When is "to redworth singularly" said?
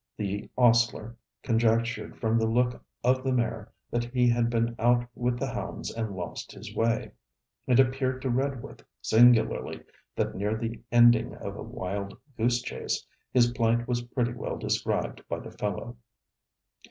8.23-9.83